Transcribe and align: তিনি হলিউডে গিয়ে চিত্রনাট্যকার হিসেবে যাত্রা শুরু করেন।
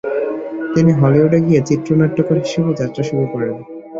তিনি 0.73 0.91
হলিউডে 0.93 1.39
গিয়ে 1.47 1.61
চিত্রনাট্যকার 1.69 2.37
হিসেবে 2.43 2.71
যাত্রা 2.79 3.03
শুরু 3.09 3.25
করেন। 3.33 3.53